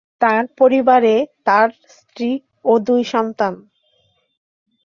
[0.21, 1.17] তার পরিবার এ
[1.47, 2.31] তার স্ত্রী
[2.65, 3.53] ও দুই সন্তান।